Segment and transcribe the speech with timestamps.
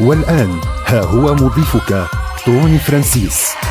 [0.00, 2.06] والآن ها هو مضيفك
[2.46, 3.69] توني فرانسيس.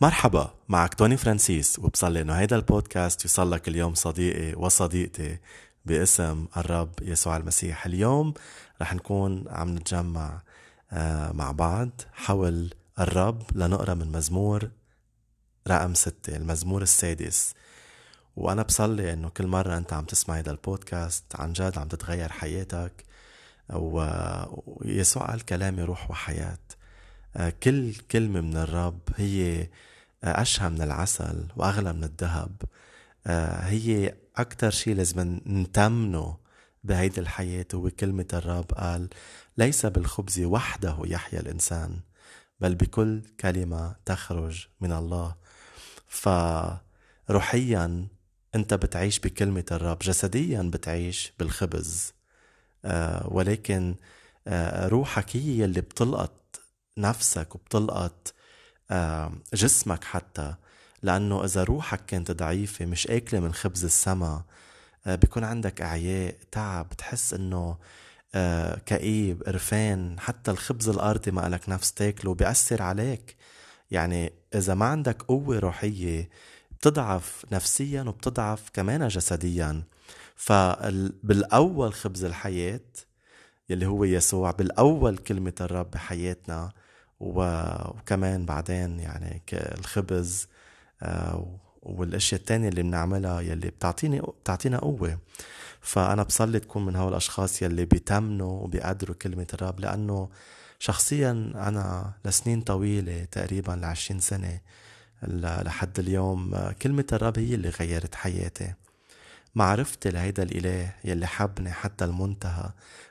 [0.00, 5.38] مرحبا معك توني فرانسيس وبصلي إنه هيدا البودكاست يوصل لك اليوم صديقي وصديقتي
[5.84, 7.86] باسم الرب يسوع المسيح.
[7.86, 8.34] اليوم
[8.82, 10.42] رح نكون عم نتجمع
[10.92, 14.70] آه، مع بعض حول الرب لنقرأ من مزمور
[15.68, 17.54] رقم ستة المزمور السادس.
[18.36, 23.04] وأنا بصلي إنه كل مرة أنت عم تسمع هذا البودكاست عن جد عم تتغير حياتك
[23.70, 26.58] ويسوع قال كلامي روح وحياة.
[27.36, 29.68] آه، كل كلمة من الرب هي
[30.24, 32.62] أشهى من العسل وأغلى من الذهب.
[33.26, 36.36] آه، هي أكتر شي لازم نتمنه
[36.84, 39.08] بهيدي الحياة هو كلمة الرب قال
[39.58, 42.00] ليس بالخبز وحده يحيا الإنسان
[42.60, 45.34] بل بكل كلمة تخرج من الله.
[47.28, 48.08] فروحيا
[48.54, 52.12] أنت بتعيش بكلمة الرب جسديا بتعيش بالخبز.
[52.84, 53.94] آه ولكن
[54.46, 56.60] آه روحك هي اللي بتلقط
[56.98, 58.34] نفسك وبتلقط
[59.54, 60.54] جسمك حتى
[61.02, 64.42] لأنه إذا روحك كانت ضعيفة مش أكلة من خبز السما
[65.06, 67.76] آه بيكون عندك إعياء تعب بتحس إنه
[68.34, 73.36] آه كئيب قرفان حتى الخبز الأرضي ما لك نفس تاكله بيأثر عليك.
[73.90, 76.28] يعني إذا ما عندك قوة روحية
[76.78, 79.82] بتضعف نفسيا وبتضعف كمان جسديا.
[80.36, 82.80] فبالأول خبز الحياة
[83.68, 86.72] يلي هو يسوع بالأول كلمة الرب بحياتنا
[87.20, 90.48] وكمان بعدين يعني الخبز
[91.02, 95.18] آه، والأشياء التانية اللي بنعملها يلي بتعطيني بتعطينا قوة.
[95.80, 100.28] فأنا بصلي تكون من هول الأشخاص يلي بيتمنوا وبيقدروا كلمة الرب لأنه
[100.78, 104.60] شخصيا أنا لسنين طويلة تقريبا لعشرين سنة
[105.22, 108.74] لحد اليوم كلمة الرب هي اللي غيرت حياتي.
[109.56, 112.70] معرفتي لهيدا الإله يلي حبني حتى المنتهى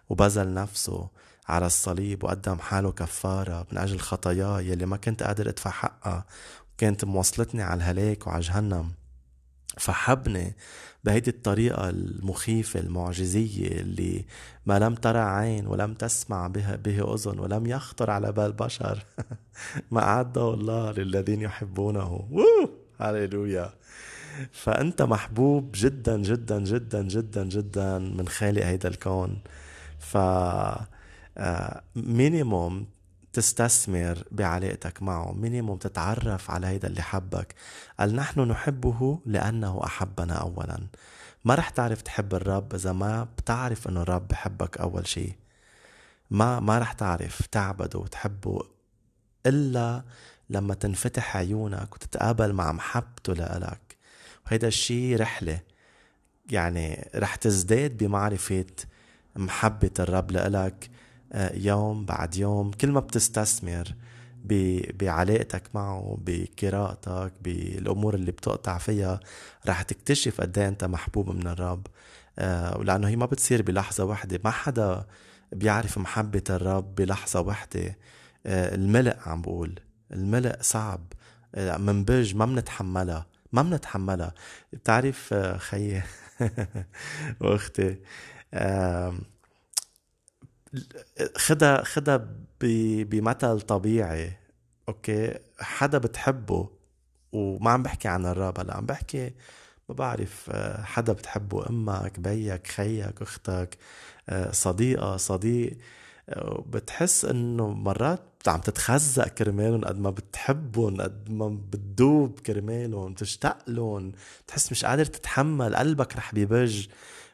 [0.09, 1.09] وبذل نفسه
[1.47, 6.25] على الصليب وقدم حاله كفارة من أجل خطاياي يلي ما كنت قادر أدفع حقها
[6.73, 8.91] وكانت موصلتني على الهلاك وعلى جهنم.
[9.77, 10.55] فحبني
[11.03, 14.25] بهيدي الطريقة المخيفة المعجزية اللي
[14.65, 19.05] ما لم ترى عين ولم تسمع بها به أذن ولم يخطر على بال بشر.
[19.91, 22.29] ما أعده الله للذين يحبونه.
[22.99, 23.73] هاليلويا
[24.51, 29.41] فأنت محبوب جدا جدا جدا جدا جدا من خالق هيدا الكون.
[29.99, 30.17] ف
[31.95, 32.85] minimum آه،
[33.33, 37.55] تستثمر بعلاقتك معه minimum تتعرف على هيدا اللي حبك.
[37.99, 40.77] قال نحن نحبه لأنه أحبنا أولا.
[41.45, 45.35] ما رح تعرف تحب الرب إذا ما بتعرف إنه الرب بحبك أول شيء.
[46.31, 48.59] ما ما رح تعرف تعبده وتحبه
[49.45, 50.03] إلا
[50.49, 53.84] لما تنفتح عيونك وتتقابل مع محبته لإلك.
[54.47, 55.59] وهيدا الشيء رحلة.
[56.51, 58.65] يعني رح تزداد بمعرفة
[59.35, 60.89] محبة الرب لإلك
[61.33, 62.71] آه، يوم بعد يوم.
[62.71, 63.87] كل ما بتستثمر
[64.93, 69.19] بعلاقتك معه بقراءتك بالأمور اللي بتقطع فيها
[69.67, 71.87] رح تكتشف قد إيه أنت محبوب من الرب.
[72.39, 75.05] آه، لأنه هي ما بتصير بلحظة واحدة ما حدا
[75.51, 77.97] بيعرف محبة الرب بلحظة واحدة
[78.45, 79.79] آه، الملء عم بقول.
[80.13, 81.13] الملء صعب.
[81.57, 84.33] منبج ما بنتحملها ما بنتحملها
[84.73, 86.03] بتعرف خيي
[87.41, 87.97] وأختي
[91.37, 92.27] خدها خدها
[92.61, 94.37] بمثل طبيعي
[94.89, 96.69] أوكي؟ حدا بتحبه
[97.31, 99.33] وما عم بحكي عن الراب هلا عم بحكي
[99.89, 103.77] ما بعرف آه، حدا بتحبه أمك بيك خيك أختك
[104.29, 105.77] آه، صديقة صديق
[106.29, 113.69] آه، بتحس إنه مرات عم تتخزق كرمالهم قد ما بتحبهم قد ما بتدوب كرمالهم تشتاق
[113.69, 114.11] لهم
[114.45, 116.87] بتحس مش قادر تتحمل قلبك رح بيبج.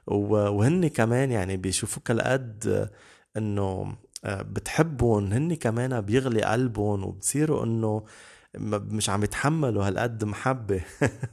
[0.07, 2.89] وهن كمان يعني بيشوفوك هالقد
[3.37, 8.05] إنه آه، بتحبهم هن كمان بيغلي قلبهم وبتصيروا إنه
[8.57, 10.83] مش عم يتحملوا هالقد محبة.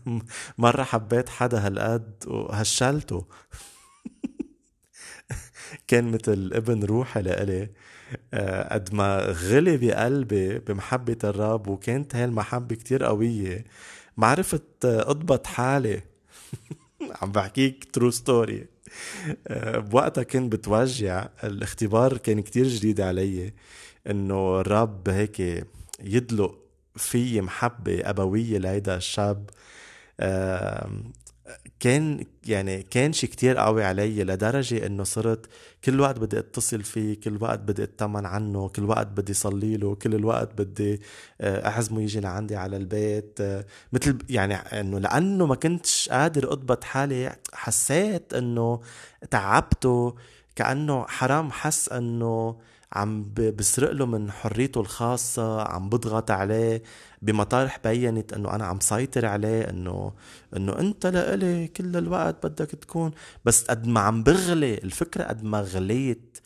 [0.58, 3.26] مرة حبيت حدا هالقد وهشلته.
[5.88, 7.70] كان مثل ابن روحي لإلي.
[8.70, 13.64] قد ما غلي بقلبي بمحبة الرب وكانت هاي المحبة كتير قوية
[14.16, 16.00] ما عرفت أضبط حالي.
[17.22, 18.66] عم بحكيك true story
[19.50, 21.28] بوقتها كنت بتوجع.
[21.44, 23.52] الاختبار كان كتير جديد علي
[24.10, 25.66] إنه الرب هيك
[26.00, 26.58] يدلق
[26.96, 29.50] في محبة أبوية لهيدا الشاب.
[31.80, 35.46] كان يعني كان شي كتير قوي علي لدرجة إنه صرت
[35.84, 39.94] كل وقت بدي اتصل فيه كل وقت بدي اطمن عنه كل وقت بدي صلي له
[39.94, 41.00] كل الوقت بدي
[41.40, 47.36] اعزمه يجي لعندي على البيت آه، مثل يعني إنه لأنه ما كنتش قادر أضبط حالي
[47.52, 48.80] حسيت إنه
[49.30, 50.14] تعبته
[50.56, 52.56] كأنه حرام حس إنه
[52.92, 56.82] عم بسرق له من حريته الخاصة عم بضغط عليه
[57.22, 60.12] بمطارح بينت إنه أنا عم سيطر عليه إنه
[60.56, 63.10] إنه أنت لإلي كل الوقت بدك تكون.
[63.44, 66.38] بس قد ما عم بغلي الفكرة قد ما غليت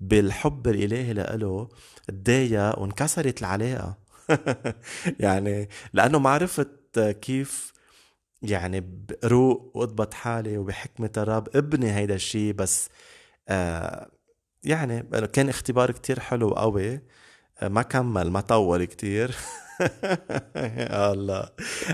[0.00, 1.68] بالحب الالهي لإله
[2.08, 3.98] تضايق وانكسرت العلاقة.
[5.20, 7.72] يعني لأنه ما عرفت كيف
[8.42, 8.80] يعني
[9.22, 12.88] بروق وأضبط حالي وبحكمة الرب ابني هيدا الشيء بس
[13.48, 14.10] آه
[14.64, 17.00] يعني كان اختبار كتير حلو وقوي
[17.62, 19.34] ما كمل ما طول كتير.
[20.56, 21.48] يا الله.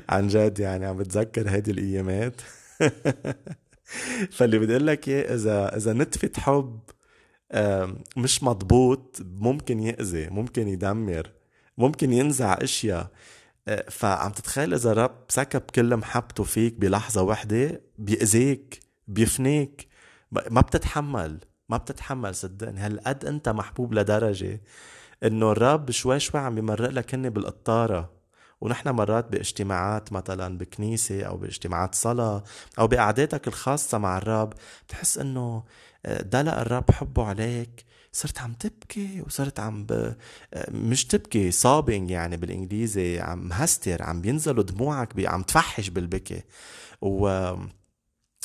[0.09, 2.41] عن جد يعني عم بتذكر هيدي الأيامات.
[4.37, 6.81] فاللي بدي لك إياه إذا إذا نتفة حب
[8.17, 11.31] مش مضبوط ممكن يأذي ممكن يدمر
[11.79, 13.11] ممكن ينزع أشياء.
[13.69, 19.89] أه، فعم تتخيل إذا رب سكب كل محبته فيك بلحظة وحدة بيأذيك بيفنيك
[20.51, 21.41] ما بتتحمل.
[21.69, 22.81] ما بتتحمل صدقني.
[22.81, 24.61] هالقد أنت محبوب لدرجة
[25.25, 28.19] إنه الرب شوي شوي عم يمرق لك هن بالقطارة.
[28.61, 32.43] ونحن مرات باجتماعات مثلا بكنيسة أو باجتماعات صلاة
[32.79, 34.53] أو بقعداتك الخاصة مع الرب
[34.87, 35.65] بتحس إنه
[36.07, 37.85] آه، دلق الرب حبه عليك.
[38.13, 39.93] صرت عم تبكي وصرت عم ب...
[40.55, 45.27] آه، مش تبكي صابنج يعني بالإنجليزي عم هستر عم بينزلوا دموعك بي...
[45.27, 46.43] عم تفحش بالبكي.
[47.03, 47.29] و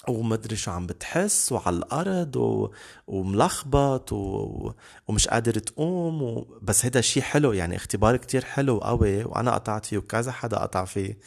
[0.10, 2.72] ومدري شو عم بتحس وعلى الأرض و...
[3.08, 4.72] وملخبط و...
[5.08, 6.48] ومش قادر تقوم و...
[6.62, 10.86] بس هيدا شيء حلو يعني اختبار كتير حلو قوي وأنا قطعت فيه وكذا حدا قطع
[10.86, 11.18] فيه.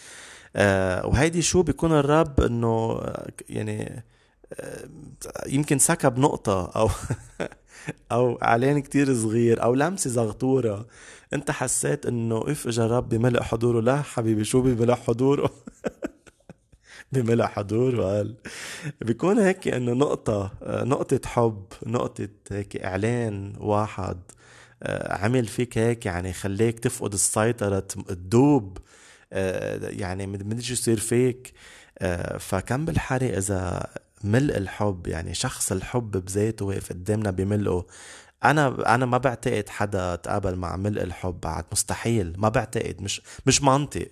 [0.56, 3.00] آه وهيدي شو بيكون الرب إنه
[3.48, 4.04] يعني
[4.52, 4.88] آه
[5.46, 6.90] يمكن سكب نقطة أو
[8.12, 10.86] أو إعلان كتير صغير أو لمسة زغطورة.
[11.34, 13.80] أنت حسيت إنه اف اجا الرب بملء حضوره.
[13.80, 15.50] لا حبيبي شو بملء حضوره؟
[17.20, 18.34] بملء حضور وقال
[19.00, 24.18] بيكون هيك إنه نقطة نقطة حب نقطة هيك إعلان واحد
[24.82, 28.78] آه، عمل فيك هيك يعني خليك تفقد السيطرة تدوب
[29.32, 31.52] آه، يعني شو يصير فيك.
[31.98, 33.86] آه، فكم بالحري إذا
[34.24, 37.86] ملء الحب يعني شخص الحب بذاته واقف قدامنا بملئه
[38.44, 43.62] أنا أنا ما بعتقد حدا تقابل مع ملء الحب بعد مستحيل ما بعتقد مش مش
[43.62, 44.08] منطق.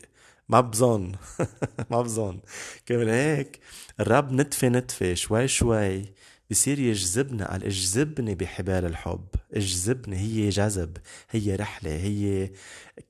[0.49, 1.12] ما بظن.
[1.91, 2.41] ما بظن.
[2.87, 3.61] كمان هيك
[4.00, 6.05] الرب نتفة نتفة شوي شوي
[6.50, 9.26] بصير يجذبنا قال اجذبني بحبال الحب.
[9.55, 10.96] اجذبني هي جذب
[11.31, 12.50] هي رحلة هي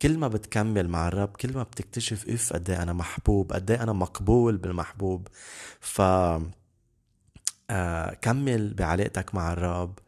[0.03, 4.57] كل ما بتكمل مع الرب كل ما بتكتشف اف قد أنا محبوب قد أنا مقبول
[4.57, 5.29] بالمحبوب.
[5.81, 6.01] ف
[7.71, 9.99] آه كمل بعلاقتك مع الرب.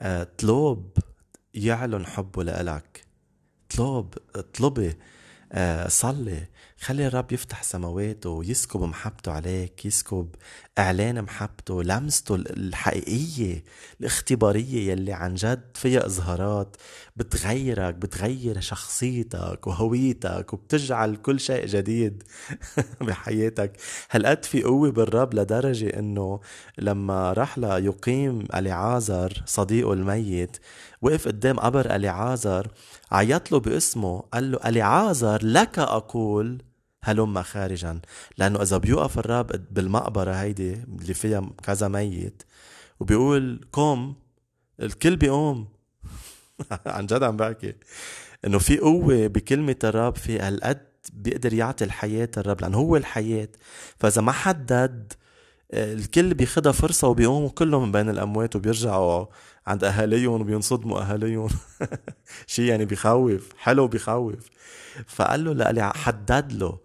[0.00, 0.90] آه طلب
[1.54, 3.04] يعلن حبه لإلك.
[3.76, 4.96] طلب اطلبي
[5.52, 6.46] آه صلي.
[6.82, 10.34] خلي الرب يفتح سماواته ويسكب محبته عليك يسكب
[10.78, 13.64] إعلان محبته لمسته الحقيقية
[14.00, 16.76] الاختبارية يلي عن جد فيها إظهارات
[17.16, 22.22] بتغيرك بتغير شخصيتك وهويتك وبتجعل كل شيء جديد
[23.00, 23.72] بحياتك.
[24.10, 26.40] هالقد في قوة بالرب لدرجة إنه
[26.78, 30.56] لما راح ليقيم أليعازر صديقه الميت
[31.02, 32.68] وقف قدام قبر أليعازر
[33.12, 36.71] عيط له باسمه قال له أليعازر لك أقول
[37.04, 38.00] هلم خارجا.
[38.38, 42.42] لأنه إذا بيوقف الرب بالمقبرة هيدي اللي فيها كذا ميت
[43.00, 44.14] وبيقول قم
[44.80, 45.68] الكل بيقوم.
[46.86, 47.74] عن جد عم بحكي.
[48.44, 53.48] إنه في قوة بكلمة الرب في هالقد بيقدر يعطي الحياة الرب لأنه هو الحياة.
[53.98, 55.12] فإذا ما حدد
[55.74, 59.26] الكل بياخدها فرصة وبيقوموا كلهم من بين الأموات وبيرجعوا
[59.66, 61.48] عند أهاليهم وبينصدموا أهاليهم.
[62.46, 64.48] شيء يعني بخوف حلو بخوف.
[65.06, 66.78] فقال له لقلي حدد له.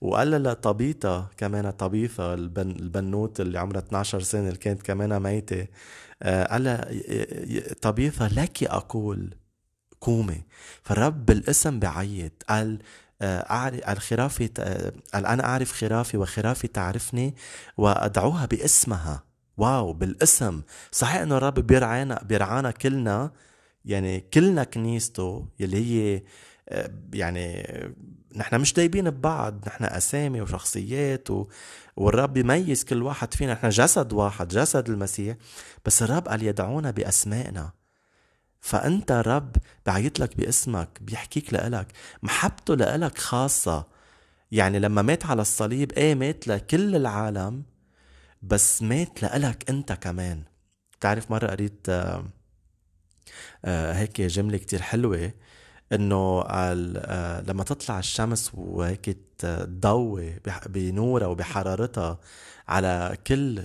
[0.00, 5.66] وقال له لطبيطة كمان طبيثة البن البنوت اللي عمرها 12 سنة اللي كانت كمان ميتة.
[6.22, 6.88] آه، قال لها
[7.82, 9.34] طبيثة لك أقول
[10.00, 10.42] قومي.
[10.82, 12.78] فالرب بالاسم بعيط قال
[13.22, 14.46] آه، أعرف الخرافي
[15.14, 17.34] قال أنا أعرف خرافي وخرافي تعرفني
[17.76, 19.33] وأدعوها باسمها.
[19.56, 20.62] واو بالاسم.
[20.92, 23.32] صحيح إنه الرب بيرعانا بيرعانا كلنا
[23.84, 26.22] يعني كلنا كنيسته يلي هي
[27.12, 27.66] يعني
[28.36, 31.48] نحن مش دايبين ببعض نحن أسامي وشخصيات و...
[31.96, 33.52] والرب يميز كل واحد فينا.
[33.52, 35.36] نحن جسد واحد جسد المسيح.
[35.84, 37.72] بس الرب قال يدعونا بأسمائنا.
[38.60, 39.56] فأنت رب
[39.86, 41.86] بعيط لك باسمك بيحكيك لإلك
[42.22, 43.86] محبته لإلك خاصة.
[44.52, 47.62] يعني لما مات على الصليب إيه مات لكل العالم
[48.46, 50.42] بس مات لإلك أنت كمان.
[50.98, 52.24] بتعرف مرة قريت آه
[53.64, 55.32] آه هيك جملة كتير حلوة
[55.92, 62.18] إنه آه لما تطلع الشمس وهيك تضوي بنورها وبحرارتها
[62.68, 63.58] على كل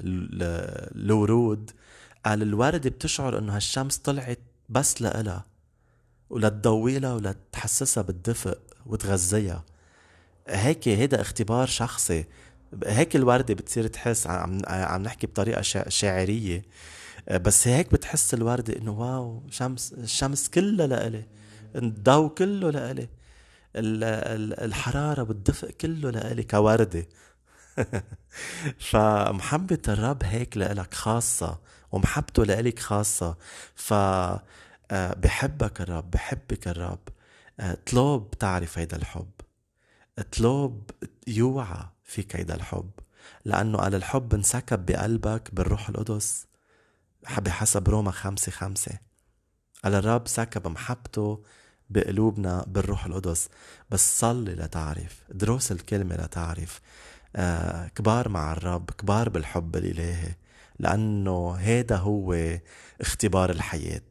[0.95, 1.71] الورود
[2.25, 5.45] قال الوردة بتشعر إنه هالشمس طلعت بس لإلها
[6.29, 9.63] ولتضوي لها ولتحسسها بالدفء وتغذيها.
[10.47, 12.25] هيك هيدا اختبار شخصي.
[12.85, 16.65] هيك الوردة بتصير تحس عم عم نحكي بطريقة شاعرية.
[17.31, 21.25] بس هيك بتحس الوردة إنه واو شمس الشمس كلها لإلي
[21.75, 23.07] الضوء كله لإلي
[23.75, 27.05] الحرارة والدفء كله لإلي كوردة.
[28.89, 31.59] فمحبة الرب هيك لإلك خاصة
[31.91, 33.37] ومحبته لإلك خاصة.
[33.75, 33.93] ف
[34.91, 36.99] آه، بحبك الرب بحبك الرب.
[37.59, 39.31] اطلب تعرف هيدا الحب.
[40.19, 40.91] اطلب
[41.27, 41.85] يوعى.
[42.09, 42.91] فيك هيدا الحب.
[43.45, 46.47] لأنه قال الحب انسكب بقلبك بالروح القدس
[47.37, 48.99] بحسب روما خمسة خمسة.
[49.83, 51.43] قال الرب سكب محبته
[51.89, 53.49] بقلوبنا بالروح القدس.
[53.89, 56.81] بس صلي لتعرف دروس الكلمة لتعرف
[57.35, 60.35] آه كبار مع الرب كبار بالحب الإلهي.
[60.79, 62.57] لأنه هيدا هو
[63.01, 64.01] اختبار الحياة.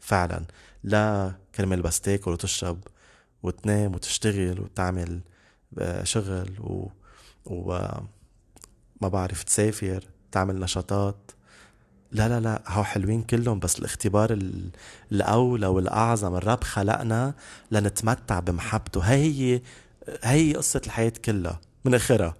[0.00, 0.44] فعلا
[0.84, 2.84] لا كرمال بس تاكل وتشرب
[3.42, 5.20] وتنام وتشتغل وتعمل
[5.78, 6.88] آه، شغل و,
[7.46, 7.88] و
[9.00, 11.30] ما بعرف تسافر تعمل نشاطات.
[12.12, 14.38] لا لا لا هو حلوين كلهم بس الاختبار
[15.12, 17.34] الأولى والأعظم الرب خلقنا
[17.70, 19.00] لنتمتع بمحبته.
[19.00, 19.60] هي هي
[20.22, 22.34] هي قصة الحياة كلها من آخرها.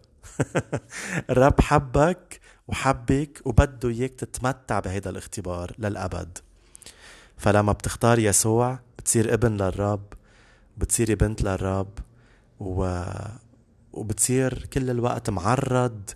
[1.30, 6.38] الرب حبك وحبك وبده إياك تتمتع بهذا الاختبار للأبد.
[7.36, 10.12] فلما بتختار يسوع بتصير ابن للرب
[10.78, 11.98] بتصيري بنت للرب
[12.60, 13.02] و...
[13.92, 16.10] وبتصير كل الوقت معرض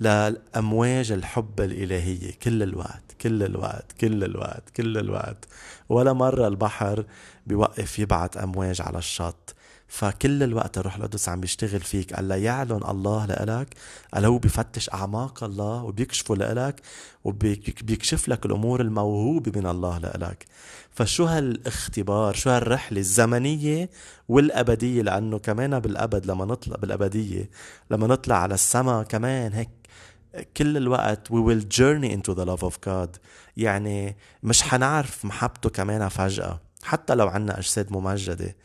[0.00, 2.32] لأمواج الحب الإلهية.
[2.42, 5.44] كل الوقت كل الوقت كل الوقت كل الوقت.
[5.88, 7.04] ولا مرة البحر
[7.46, 9.54] بيوقف يبعت أمواج على الشط.
[9.88, 12.14] فكل الوقت الروح القدس عم بيشتغل فيك.
[12.14, 13.74] قال يعلن الله لإلك؟
[14.14, 16.80] قال هو بيفتش أعماق الله وبيكشفه لإلك
[17.24, 20.46] وبيكشف لك الأمور الموهوبة من الله لإلك؟
[20.90, 23.90] فشو هالاختبار؟ شو هالرحلة الزمنية
[24.28, 27.50] والأبدية؟ لأنه كمان بالأبد لما نطلع بالأبدية
[27.90, 29.70] لما نطلع على السماء كمان هيك
[30.56, 33.18] كل الوقت we will journey into the love of God.
[33.56, 36.60] يعني مش حنعرف محبته كمان فجأة.
[36.82, 38.56] حتى لو عنا أجساد ممجدة.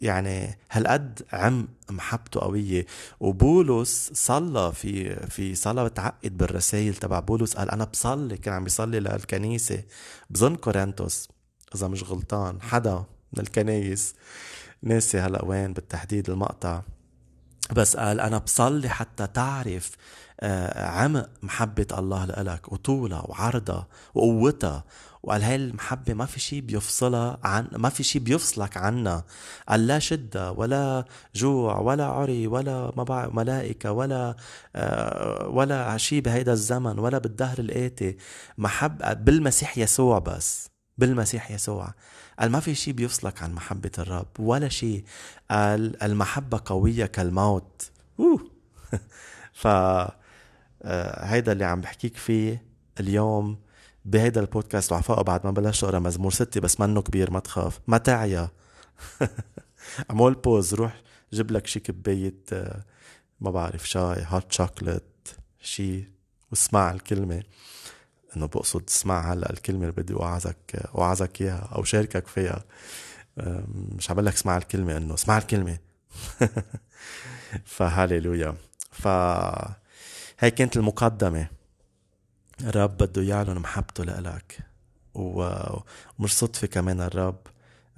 [0.00, 2.86] يعني هالقد عم محبته قوية.
[3.20, 7.56] وبولس صلى في في صلاة بتعقد بالرسائل تبع بولس.
[7.56, 9.82] قال أنا بصلي كان عم بيصلي للكنيسة.
[10.30, 11.28] بظن كورنثوس
[11.74, 14.14] إذا مش غلطان حدا من الكنايس.
[14.82, 16.82] ناسي هلأ وين بالتحديد المقطع.
[17.72, 19.90] بس قال أنا بصلي حتى تعرف
[20.40, 24.84] آه، عمق محبة الله لإلك وطولها وعرضها وقوتها
[25.26, 29.24] وقال هاي المحبة ما في شيء بيفصلها عن ما في شيء بيفصلك عنا
[29.68, 31.04] قال لا شدة ولا
[31.34, 34.36] جوع ولا عري ولا ما ملائكة ولا
[34.76, 38.16] آه ولا شيء بهيدا الزمن ولا بالدهر الآتي.
[38.58, 40.68] محبة بالمسيح يسوع بس.
[40.98, 41.94] بالمسيح يسوع.
[42.38, 45.04] قال ما في شيء بيفصلك عن محبة الرب ولا شيء
[45.50, 47.90] قال المحبة قوية كالموت.
[48.20, 48.50] أوه.
[49.62, 49.66] ف
[50.82, 52.62] آه، هيدا اللي عم بحكيك فيه
[53.00, 53.65] اليوم.
[54.06, 57.80] بهيدا البودكاست وعفاء بعد ما بلشت أقرأ مزمور ستة بس منه كبير ما تخاف.
[57.86, 58.48] ما تعيا.
[60.10, 62.84] اعمل بوز روح جيب لك شي كباية آه،
[63.40, 66.04] ما بعرف شاي هوت شوكلت شي
[66.50, 67.42] واسمع الكلمة.
[68.36, 72.64] إنه بقصد اسمع هلأ الكلمة اللي بدي اوعظك اوعظك إياها أو شاركك فيها.
[73.74, 75.78] مش عم لك اسمع الكلمة إنه اسمع الكلمة.
[77.64, 78.54] فهاليلويا
[78.90, 79.08] ف
[80.38, 81.48] هاي كانت المقدمة.
[82.60, 84.58] الرب بده يعلن محبته لإلك.
[85.14, 87.38] ومش صدفة كمان الرب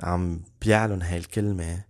[0.00, 1.84] عم بيعلن هاي الكلمة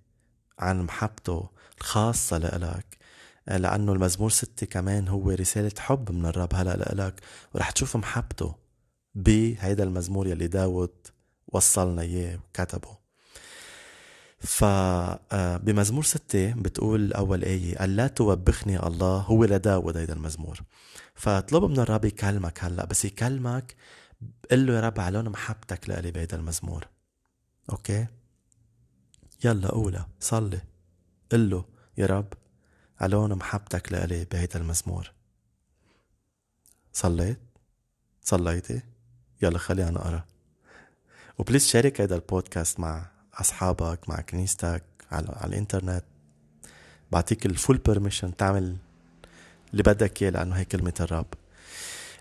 [0.58, 1.48] عن محبته
[1.78, 2.98] الخاصة لإلك.
[3.46, 7.20] لأنه المزمور ستة كمان هو رسالة حب من الرب هلأ لإلك
[7.54, 8.54] ورح تشوف محبته
[9.14, 10.94] بهيدا المزمور يلي داود
[11.48, 12.97] وصلنا إياه وكتبه.
[14.40, 20.60] فبمزمور ستة بتقول أول آية ألا توبخني الله هو لداود هيدا المزمور.
[21.14, 23.76] فاطلب من الرب يكلمك هلأ بس يكلمك
[24.50, 26.88] قل له يا رب علون محبتك لإلي بهيدا المزمور.
[27.70, 28.06] أوكي؟
[29.44, 30.60] يلا قولها صلي.
[31.32, 31.64] قل له
[31.98, 32.32] يا رب
[33.00, 35.12] علون محبتك لإلي بهيدا المزمور.
[36.92, 37.38] صليت؟
[38.22, 38.82] صليتي؟
[39.42, 40.24] يلا خلينا نقرأ.
[41.38, 46.04] و please شارك هيدا البودكاست مع أصحابك مع كنيستك على, على الإنترنت.
[47.12, 48.76] بعطيك ال full permission تعمل
[49.72, 51.26] اللي بدك إياه لأنه هي كلمة الرب.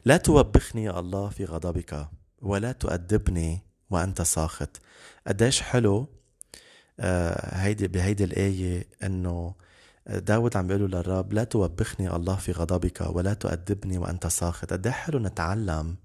[0.06, 2.08] لا توبخني يا الله في غضبك
[2.42, 4.82] ولا تؤدبني وأنت ساخط.
[5.28, 6.08] قديش حلو
[7.00, 9.56] آه هيدي بهيدي الآية إنه
[10.08, 14.74] داود عم بيقول للرب لا توبخني الله في غضبك ولا تؤدبني وأنت ساخط.
[14.74, 15.96] قد حلو نتعلم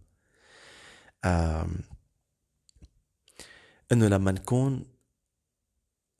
[3.93, 4.92] إنه لما نكون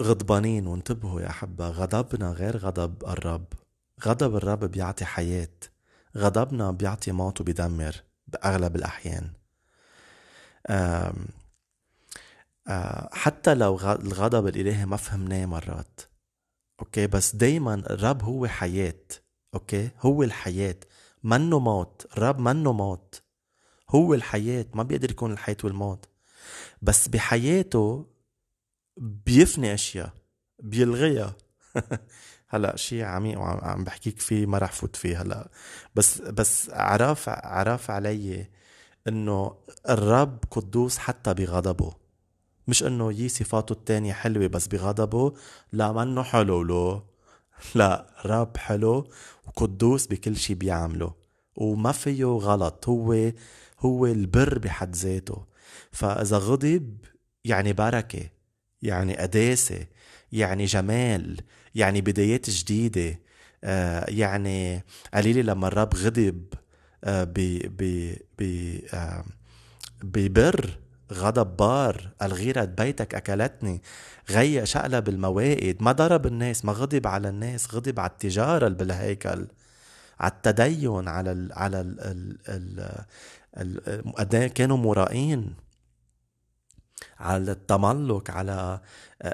[0.03, 3.45] غضبانين وانتبهوا يا أحبة غضبنا غير غضب الرب.
[4.05, 5.49] غضب الرب بيعطي حياة
[6.17, 9.33] غضبنا بيعطي موت وبيدمر بأغلب الأحيان.
[13.13, 16.01] حتى لو الغضب الإلهي ما فهمناه مرات
[16.81, 19.05] أوكي؟ بس دايما الرب هو حياة
[19.55, 20.77] أوكي؟ هو الحياة.
[21.23, 23.23] منه موت الرب منه موت.
[23.91, 26.09] هو الحياة ما بيقدر يكون الحياة والموت.
[26.83, 28.07] بس بحياته
[28.97, 30.13] بيفني أشياء
[30.59, 31.37] بيلغيها.
[32.49, 35.49] هلا شيء عميق وعم بحكيك فيه ما رح فوت فيه هلا.
[35.95, 38.47] بس بس عرف عرف علي
[39.09, 39.57] إنه
[39.89, 41.95] الرب قدوس حتى بغضبه.
[42.69, 45.35] مش إنه يي صفاته التانية حلوة بس بغضبه
[45.73, 47.03] لا منه حلو له.
[47.75, 49.09] لا رب حلو
[49.47, 51.15] وقدوس بكل شي بيعمله.
[51.57, 53.33] وما فيه غلط هو
[53.81, 55.45] هو البر بحد ذاته.
[55.93, 56.97] فإذا غضب
[57.45, 58.42] يعني بركة.
[58.83, 59.87] يعني قداسة
[60.33, 61.41] يعني جمال
[61.75, 63.19] يعني بدايات جديدة
[63.65, 64.85] آه يعني
[65.15, 66.45] قليلة لما الرب غضب
[67.05, 67.33] آه
[68.95, 69.25] آه
[70.03, 70.79] ببر
[71.13, 73.83] غضب بار الغيرة بيتك أكلتني
[74.31, 79.47] غيّ شقلب الموائد ما ضرب الناس ما غضب على الناس غضب على التجارة اللي بالهيكل
[80.21, 83.01] على التدين على ال على ال ال
[83.57, 83.81] ال
[84.21, 85.55] ال كانوا مرائين
[87.21, 88.81] على التملك على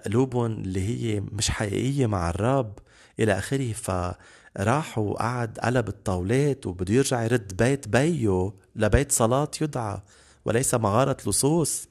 [0.07, 2.79] قلوبهم اللي هي مش حقيقية مع الرب
[3.21, 3.73] إلى آخره.
[3.73, 10.01] فراح وقعد قلب الطاولات وبده يرجع يرد بيت بيه لبيت صلاة يدعى
[10.45, 11.89] وليس مغارة لصوص.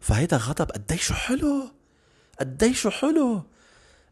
[0.00, 1.70] فهيدا غضب قديشو حلو
[2.40, 3.42] قديشو حلو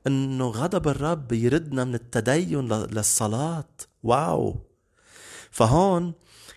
[0.07, 3.69] إنه غضب الرب يردنا من التدين للصلاة.
[4.03, 4.57] wow!
[5.51, 6.12] فهون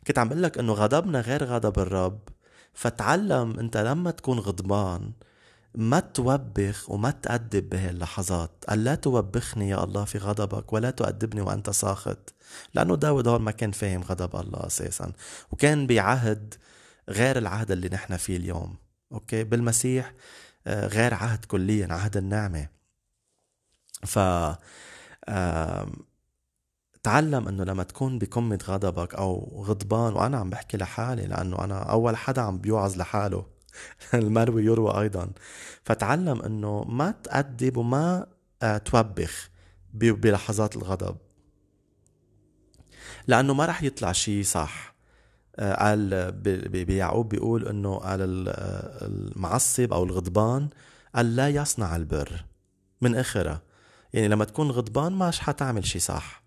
[0.07, 2.19] كنت عم قلك إنه غضبنا غير غضب الرب.
[2.77, 5.11] فتعلم انت لما تكون غضبان
[5.75, 8.51] ما توبخ وما تأدب بهاللحظات.
[8.69, 12.33] قال لا توبخني يا الله في غضبك ولا تؤدبني وأنت ساخط.
[12.73, 15.11] لأنه داود هون ما كان فاهم غضب الله أساسا.
[15.51, 16.53] وكان بعهد
[17.09, 18.75] غير العهد اللي نحن فيه اليوم.
[19.11, 20.13] أوكي؟ بالمسيح
[20.67, 22.67] آه، غير عهد كليا عهد النعمة.
[24.05, 24.19] ف
[27.07, 32.17] تعلم إنه لما تكون بكمة غضبك أو غضبان وأنا عم بحكي لحالي لأنه أنا أول
[32.17, 33.45] حدا عم بيوعظ لحاله
[34.13, 35.29] المروي يروى أيضا.
[35.83, 38.25] فتعلم إنه ما تأدب وما
[38.61, 39.49] آه، توبخ
[39.93, 41.17] بلحظات الغضب.
[43.27, 44.95] لأنه ما رح يطلع شيء صح.
[45.59, 46.31] قال
[46.69, 48.19] بيعقوب بيقول إنه قال
[49.01, 50.69] المعصب أو الغضبان
[51.15, 52.45] قال لا يصنع البر
[53.01, 53.61] من اخرها
[54.13, 56.46] يعني لما تكون غضبان مش حتعمل شي صح.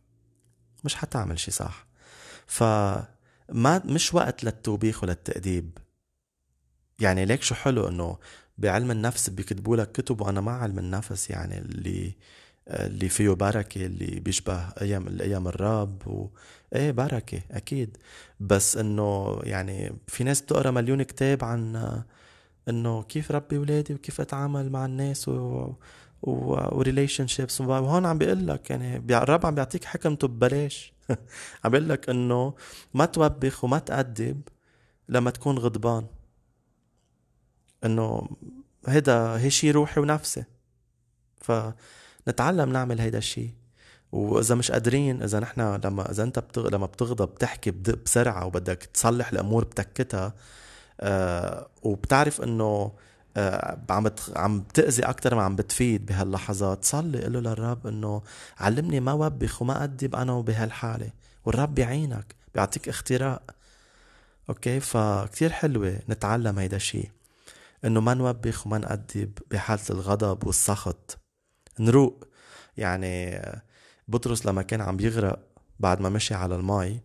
[0.85, 1.87] مش حتعمل شي صح.
[2.47, 5.79] فما مش وقت للتوبيخ وللتأديب.
[7.01, 8.19] يعني ليك شو حلو إنه
[8.59, 12.15] بعلم النفس بيكتبوا لك كتب وأنا مع علم النفس يعني اللي
[12.69, 16.29] اللي فيه بركة اللي بيشبه أيام الأيام الرب و...
[16.75, 17.97] إيه بركة أكيد.
[18.41, 22.03] بس إنه يعني في ناس بتقرأ مليون كتاب عن
[22.69, 25.73] إنه كيف ربي ولادي وكيف أتعامل مع الناس و
[26.23, 30.93] وريليشن شيبس وهون عم بيقول لك يعني الرب عم بيعطيك حكمته ببلاش
[31.65, 32.55] عم بيقول لك إنه
[32.95, 34.41] ما توبخ وما تأدب
[35.09, 36.07] لما تكون غضبان.
[37.85, 38.29] إنه
[38.87, 40.45] هيدا هي شي روحي ونفسي.
[41.41, 41.53] ف
[42.29, 43.51] نتعلم نعمل هيدا الشيء
[44.13, 46.69] وإذا مش قادرين إذا نحن لما إذا أنت بتغ...
[46.69, 50.35] لما بتغضب بتحكي بسرعة وبدك تصلح الأمور بتكتها
[51.01, 52.93] آه وبتعرف إنه
[53.91, 54.33] عم بت...
[54.37, 56.85] عم بتأذي أكثر ما عم بتفيد بهاللحظات.
[56.85, 58.23] صلي له للرب إنه
[58.59, 61.11] علمني ما وبخ وما أدب أنا بهالحالة
[61.45, 63.43] والرب بيعينك بيعطيك اختراق.
[64.49, 67.11] أوكي؟ فكتير حلوة نتعلم هيدا الشيء
[67.85, 71.19] إنه ما نوبخ وما نأدب بحالة الغضب والسخط.
[71.79, 72.25] نروق.
[72.77, 73.43] يعني
[74.09, 75.39] بطرس لما كان عم يغرق
[75.81, 77.01] بعد ما مشي على المي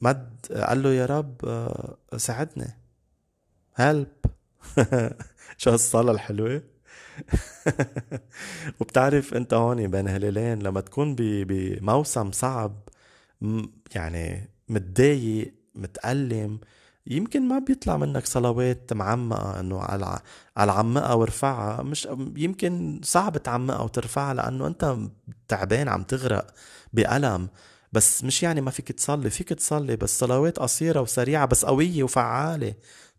[0.00, 1.66] مد قال له يا رب
[2.16, 2.78] ساعدني.
[3.74, 4.08] هلب.
[5.58, 6.62] شو هالصلاة الحلوة؟
[8.80, 12.88] وبتعرف انت هون بين هلالين لما تكون بموسم صعب
[13.94, 16.60] يعني متضايق متألم
[17.06, 20.20] يمكن ما بيطلع منك صلوات معمقة انه على
[20.56, 21.82] على عمقها وارفعها.
[21.82, 24.96] مش يمكن صعب تعمقها وترفعها لأنه انت
[25.48, 26.46] تعبان عم تغرق
[26.92, 27.48] بألم.
[27.92, 32.74] بس مش يعني ما فيك تصلي فيك تصلي بس صلوات قصيرة وسريعة بس قوية وفعالة.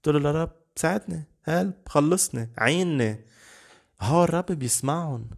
[0.08, 3.20] تقول له رب ساعدني هل خلصني؟ عيني
[4.02, 5.30] هو الرب بيسمعهم.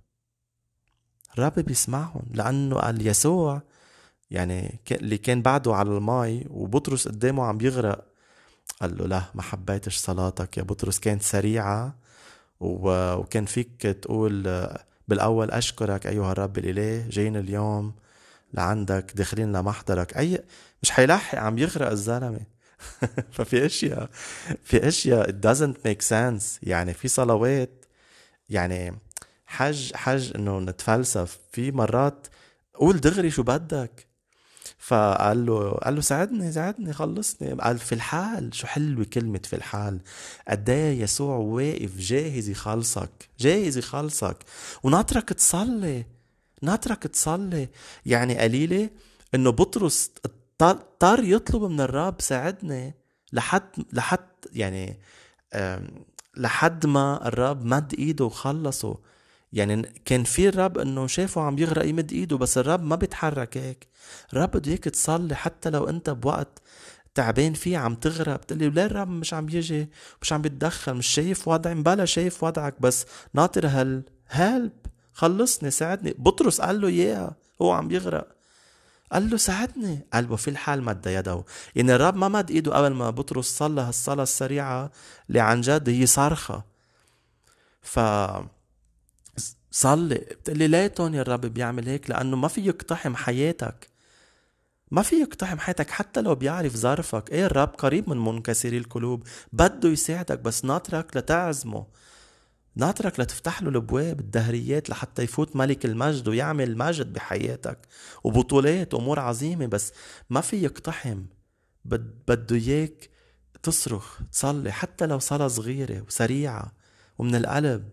[1.34, 3.62] الرب بيسمعهم لأنه قال يسوع
[4.32, 8.05] يعني اللي كان بعده على الماي وبطرس قدامه عم يغرق
[8.82, 10.99] قال له لا ما حبيتش صلاتك يا بطرس.
[10.99, 11.95] كانت سريعة
[12.60, 14.67] وكان فيك تقول
[15.08, 17.93] بالأول أشكرك أيها الرب الإله جايين اليوم
[18.53, 20.17] لعندك داخلين لمحضرك.
[20.17, 20.43] أي
[20.84, 22.59] مش حيلحق عم يغرق الزلمة.
[23.35, 24.09] ففي أشياء
[24.63, 26.43] في أشياء it doesn't make sense.
[26.63, 27.85] يعني في صلوات
[28.49, 28.99] يعني
[29.45, 31.39] حج حج إنه نتفلسف.
[31.51, 32.27] في مرات
[32.73, 34.07] قول دغري شو بدك.
[34.77, 37.53] فقال له قال له ساعدني ساعدني خلصني.
[37.53, 39.99] قال في الحال شو حلوة كلمة في الحال.
[40.47, 44.37] قد إيه يسوع واقف جاهز يخلصك جاهز يخلصك.
[44.83, 46.05] وناطرك تصلي
[46.61, 47.67] ناطرك تصلي.
[48.05, 48.89] يعني قليلة
[49.35, 50.11] إنه بطرس
[50.62, 52.95] اضطر يطلب من الرب ساعدني
[53.34, 54.19] لحد لحد
[54.54, 55.00] يعني
[56.38, 58.98] لحد ما الرب مد إيده وخلصه.
[59.54, 63.88] يعني كان في الرب إنه شافه عم يغرق يمد إيده بس الرب ما بيتحرك هيك.
[64.34, 66.62] الرب بده اياك تصلي حتى لو أنت بوقت
[67.15, 68.36] تعبان فيه عم تغرق.
[68.36, 69.89] بتقلي ليه الرب مش عم يجي؟
[70.22, 72.82] مش عم بيتدخل مش شايف وضعي مبلا شايف وضعك.
[72.82, 74.72] بس ناطر هل هلب
[75.13, 76.15] خلصني ساعدني.
[76.17, 78.38] بطرس قال له إياها هو عم يغرق.
[79.12, 80.00] قال له ساعدني.
[80.13, 81.43] قال وفي الحال مد يده.
[81.76, 84.91] يعني الرب ما مد إيده قبل ما بطرس صلى هالصلاة السريعة
[85.30, 86.63] اللي عن جد هي صرخة.
[87.82, 88.00] ف
[89.72, 90.15] صلي.
[90.15, 93.89] بتقلي ليه توني الرب بيعمل هيك لأنه ما في يقتحم حياتك.
[94.91, 97.32] ما في يقتحم حياتك حتى لو بيعرف ظرفك.
[97.32, 99.28] إيه الرب قريب من منكسري القلوب.
[99.54, 101.86] بده يساعدك بس ناطرك لتعزمه.
[102.75, 107.77] ناطرك لتفتح له الأبواب الدهريات لحتى يفوت ملك المجد ويعمل مجد بحياتك.
[108.23, 109.93] وبطولات وأمور عظيمة بس
[110.29, 111.23] ما في يقتحم.
[111.86, 113.10] بده إياك
[113.63, 116.71] تصرخ تصلي حتى لو صلاة صغيرة وسريعة
[117.17, 117.89] ومن القلب.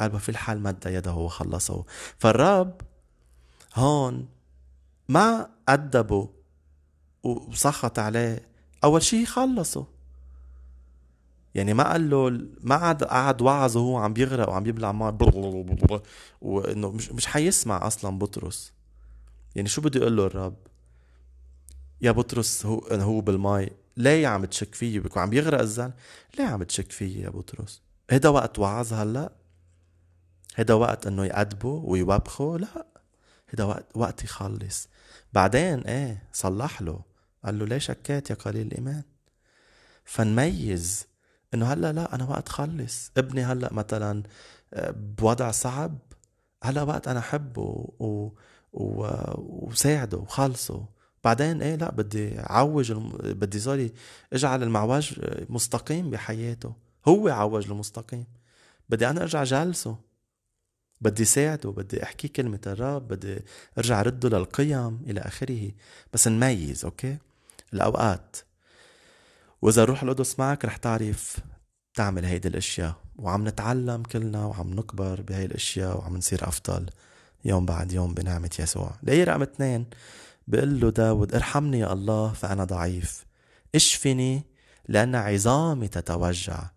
[0.00, 1.84] قال في الحال مد يده وخلصه
[2.18, 2.80] فالرب
[3.74, 4.28] هون
[5.08, 6.30] ما أدبه
[7.22, 8.48] وسخط عليه.
[8.84, 9.93] أول شي خلصه.
[11.54, 15.16] يعني ما قال له ما قعد قعد وعظه وهو عم بيغرق وعم يبلع ماء
[16.40, 18.72] وإنه مش مش حيسمع أصلا بطرس.
[19.54, 20.56] يعني شو بده يقول له الرب؟
[22.00, 25.94] يا بطرس هو هو بالماء ليه عم تشك فيي؟ بكون عم يغرق الزلمة.
[26.38, 29.32] ليه عم تشك فيي يا بطرس؟ هيدا وقت وعظ هلأ؟
[30.56, 32.86] هيدا وقت إنه يأدبه ويوبخه لا.
[33.50, 34.88] هيدا وقت وقت يخلص.
[35.32, 37.00] بعدين إيه صلح له.
[37.44, 39.02] قال له ليش شكيت يا قليل الإيمان؟
[40.04, 41.06] فنميز
[41.54, 44.22] إنه هلأ لا أنا وقت خلص ابني هلأ مثلا
[44.74, 45.98] آه، بوضع صعب
[46.62, 47.62] هلأ وقت أنا أحبه
[47.98, 48.30] و...
[48.72, 49.06] و...
[49.38, 50.86] وساعده وخلصه.
[51.24, 53.18] بعدين إيه لا بدي عوج الم...
[53.22, 53.88] بدي صار
[54.32, 56.74] أجعل المعوج مستقيم بحياته.
[57.08, 58.26] هو عوج المستقيم.
[58.88, 59.96] بدي أنا أرجع جالسه.
[61.00, 63.38] بدي ساعده بدي أحكي كلمة الرب بدي
[63.78, 65.70] أرجع رده للقيم إلى آخره.
[66.12, 67.18] بس نميز أوكي؟
[67.72, 68.36] الأوقات.
[69.64, 71.36] وإذا الروح القدس معك رح تعرف
[71.94, 76.90] تعمل هيدي الأشياء وعم نتعلم كلنا وعم نكبر بهي الأشياء وعم نصير أفضل
[77.44, 78.94] يوم بعد يوم بنعمة يسوع.
[79.02, 79.86] الآية رقم اثنين؟
[80.46, 83.24] بقول له داود ارحمني يا الله فأنا ضعيف.
[83.74, 84.42] اشفني
[84.88, 86.70] لأن عظامي تتوجع.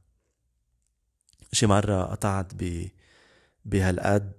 [1.52, 2.88] شي مرة قطعت ب
[3.66, 4.34] بهالقد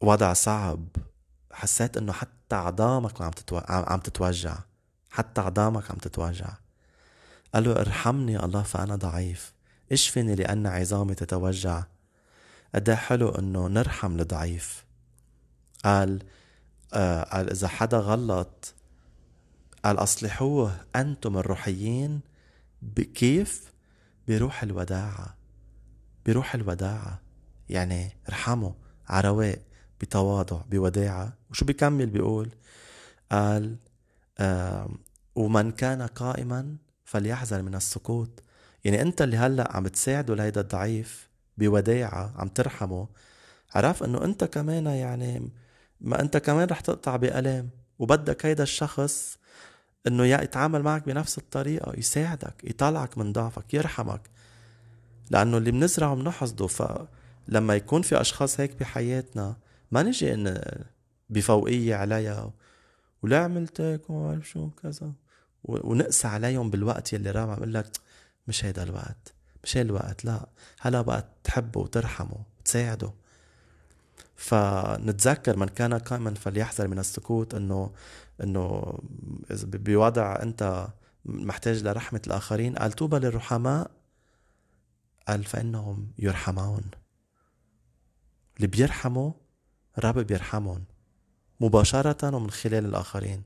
[0.00, 0.88] وضع صعب.
[1.52, 3.60] حسيت إنه حتى عظامك عم تتو...
[3.68, 4.58] عم تتوجع.
[5.10, 6.52] حتى عظامك عم تتوجع.
[7.54, 9.54] قال له ارحمني الله فأنا ضعيف.
[9.92, 11.82] اشفني لأن عظامي تتوجع.
[12.74, 14.84] قد حلو إنه نرحم الضعيف.
[15.84, 16.22] قال
[16.94, 18.74] آه قال إذا حدا غلط
[19.84, 22.20] قال أصلحوه أنتم الروحيين
[23.14, 23.72] كيف؟
[24.28, 25.34] بروح الوداعة
[26.26, 27.20] بروح الوداعة
[27.68, 28.74] يعني ارحمه.
[29.08, 29.58] عرواق
[30.00, 31.32] بتواضع بوداعة.
[31.50, 32.50] وشو بيكمل بيقول
[33.32, 33.76] قال
[34.38, 34.88] آه
[35.34, 38.42] ومن كان قائما فليحذر من السقوط.
[38.84, 43.08] يعني أنت اللي هلأ عم تساعده لهيدا الضعيف بوداعة عم ترحمه
[43.74, 45.50] عرف إنه أنت كمان يعني
[46.00, 47.70] ما أنت كمان رح تقطع بألام.
[47.98, 49.38] وبدك هيدا الشخص
[50.06, 54.20] إنه يتعامل معك بنفس الطريقة يساعدك يطلعك من ضعفك يرحمك.
[55.30, 56.66] لأنه اللي بنزرعه بنحصده.
[56.66, 59.56] فلما يكون في أشخاص هيك بحياتنا
[59.90, 60.62] ما نجي إن
[61.30, 62.52] بفوقيه عليها
[63.22, 65.12] ولا عملت هيك وما بعرف شو كذا
[65.64, 67.96] ونقسى عليهم بالوقت يلي رام عم لك
[68.48, 70.48] مش هيدا الوقت مش هي الوقت لا
[70.80, 73.12] هلا وقت تحبه وترحمه وتساعده.
[74.36, 77.92] فنتذكر من كان قائما فليحذر من السكوت إنه
[78.42, 78.98] إنه
[79.64, 80.88] بوضع أنت
[81.24, 83.90] محتاج لرحمة الآخرين قال طوبى للرحماء
[85.28, 86.82] قال فإنهم يرحمون.
[88.56, 89.32] اللي بيرحموا
[89.98, 90.84] الرب بيرحمهم
[91.60, 93.42] مباشرة ومن خلال الآخرين.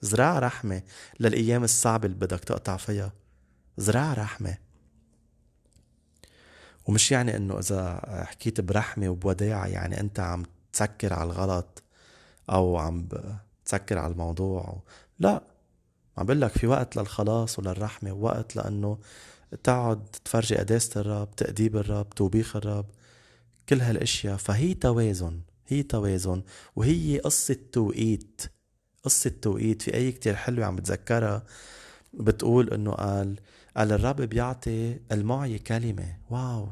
[0.00, 0.82] زرع رحمة
[1.20, 3.12] للأيام الصعبة اللي بدك تقطع فيها.
[3.78, 4.56] زرع رحمة.
[6.86, 11.82] ومش يعني إنه إذا حكيت برحمة وبوداعة يعني أنت عم تسكر على الغلط
[12.50, 13.08] أو عم
[13.64, 14.82] تسكر على الموضوع.
[15.18, 15.42] لا
[16.18, 18.98] عم بقول لك في وقت للخلاص وللرحمة ووقت لأنه
[19.62, 22.86] تقعد تفرجي قداسة الرب تأديب الرب توبيخ الرب
[23.68, 24.36] كل هالأشياء.
[24.36, 25.40] فهي توازن.
[25.74, 26.42] هي توازن؟
[26.76, 28.42] وهي قصة توقيت
[29.02, 31.44] قصة توقيت في أي كتير حلوة عم بتذكرها.
[32.14, 33.40] بتقول إنه قال
[33.76, 36.16] قال الرب بيعطي المعي كلمة.
[36.30, 36.68] واو!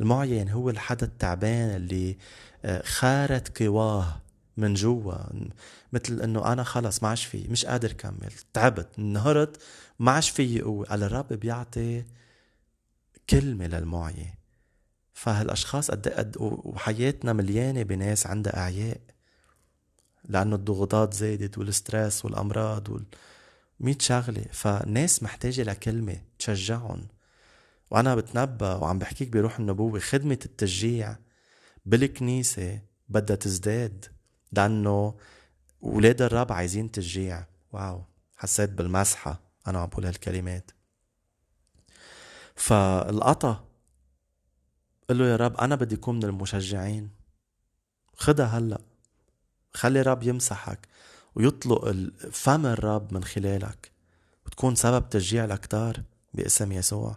[0.00, 2.18] المعين هو الحدا التعبان اللي
[2.64, 4.20] آه، خارت قواه
[4.56, 5.14] من جوا.
[5.92, 8.32] مثل إنه أنا خلص ما عادش في مش قادر كمل.
[8.52, 9.62] تعبت انهرت
[9.98, 12.04] ما عادش في قوه قال الرب بيعطي
[13.30, 14.37] كلمة للمعيه
[15.18, 19.00] فهالأشخاص قد قد وحياتنا مليانة بناس عندها أعياء
[20.24, 23.04] لأنه الضغوطات زادت والستريس والأمراض وال
[23.80, 24.44] مية شغلة.
[24.52, 27.08] فالناس محتاجة لكلمة تشجعهم.
[27.90, 31.16] وأنا بتنبأ وعم بحكيك بروح النبوة خدمة التشجيع
[31.86, 34.04] بالكنيسة بدها تزداد
[34.52, 35.14] لأنه
[35.80, 37.46] ولاد الرب عايزين تشجيع.
[37.72, 38.04] واو
[38.36, 40.70] حسيت بالمسحة أنا عم بقول هالكلمات.
[42.54, 43.67] فالقطا
[45.10, 47.10] قل له يا رب أنا بدي أكون من المشجعين.
[48.16, 48.80] خدها هلأ.
[49.74, 50.88] خلي الرب يمسحك
[51.34, 51.94] ويطلق
[52.32, 53.92] فم الرب من خلالك
[54.46, 56.02] وتكون سبب تشجيع لكتار
[56.34, 57.16] باسم يسوع.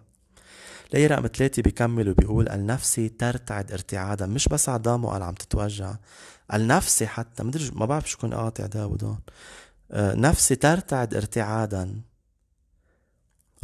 [0.93, 4.25] لي رقم ثلاثة بيكمل وبيقول النفسي ترتعد ارتعادا.
[4.25, 5.95] مش بس عظامه قال عم تتوجع
[6.53, 7.43] النفسي حتى.
[7.43, 9.19] مدري ما بعرف شو كون قاطع داود هون.
[9.91, 12.01] آه، نفسي ترتعد ارتعادا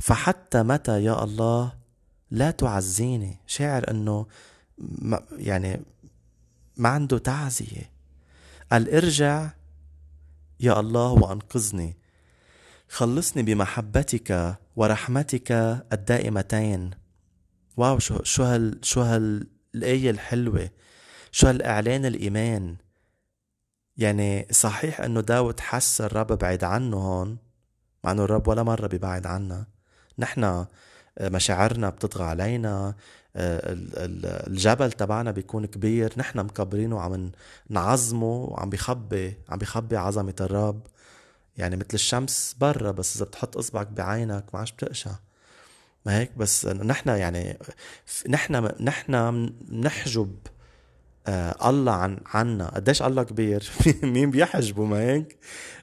[0.02, 1.77] فحتى متى يا الله
[2.32, 3.38] لا تعزيني.
[3.48, 4.26] شاعر إنه
[5.32, 5.82] يعني
[6.78, 7.92] ما عنده تعزية.
[8.72, 9.50] قال ارجع
[10.60, 11.98] يا الله وأنقذني.
[12.90, 15.52] خلصني بمحبتك ورحمتك
[15.94, 16.92] الدائمتين.
[17.78, 20.70] واو شو شو هال شو هال الآية الحلوة.
[21.32, 22.76] شو هالإعلان الإيمان.
[23.98, 27.38] يعني صحيح إنه داود حس الرب بعيد عنه هون
[28.04, 29.66] مع إنه الرب ولا مرة بيبعد عنا.
[30.20, 30.66] نحن
[31.22, 32.96] مشاعرنا بتطغى علينا
[33.36, 33.62] آه،
[34.48, 37.32] الجبل تبعنا بيكون كبير نحن مكبرينه وعم
[37.70, 40.82] نعظمه وعم بيخبي عم بيخبي عظمة الرب.
[41.58, 45.12] يعني مثل الشمس برا بس إذا بتحط إصبعك بعينك ما عادش بتقشع.
[46.06, 47.60] ما هيك؟ بس نحن يعني
[48.30, 50.38] نحن نحن نحجب
[51.28, 52.68] آه الله عن عنا.
[52.76, 53.70] قديش الله كبير؟
[54.04, 55.38] مين بيحجبه ما هيك؟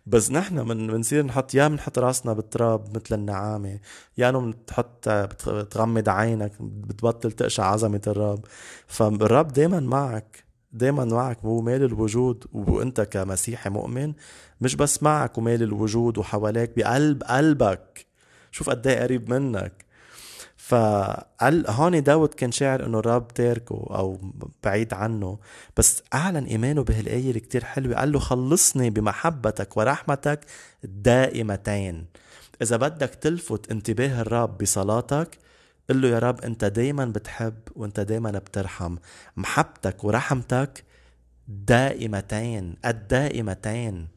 [0.07, 3.81] بس نحن من بنصير نحط يا بنحط راسنا بالتراب مثل النعامة
[4.19, 8.45] يا انه بتحط بتغمض عينك بتبطل تقشع عظمة الرب.
[8.87, 14.13] فالرب دائما معك دائما معك هو مال الوجود وانت كمسيحي مؤمن
[14.61, 18.07] مش بس معك ومال الوجود وحواليك بقلب قلبك.
[18.51, 19.84] شوف قد إيه قريب منك.
[20.67, 24.19] فقال هون داود كان شاعر إنه الرب تاركه أو
[24.65, 25.39] بعيد عنه
[25.77, 27.97] بس أعلن إيمانه بهالآية اللي كتير حلوة.
[27.97, 30.41] قال له خلصني بمحبتك ورحمتك
[30.85, 32.07] دائمتين.
[32.63, 35.39] إذا بدك تلفت انتباه الرب بصلاتك
[35.91, 38.97] قل له يا رب أنت دايما بتحب وأنت دايما بترحم.
[39.37, 40.85] محبتك ورحمتك
[41.49, 44.09] دائمتين الدائمتين.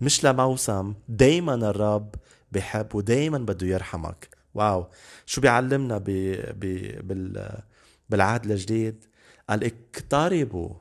[0.00, 2.14] مش لموسم دايما الرب
[2.52, 4.31] بحب ودايما بده يرحمك.
[4.54, 4.86] wow.
[5.26, 7.62] شو بيعلمنا بي بي بال
[8.10, 9.04] بالعهد الجديد؟
[9.48, 10.74] قال اقتربوا